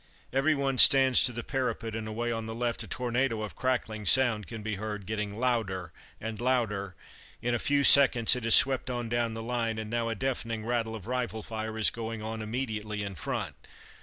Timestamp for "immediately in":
12.41-13.13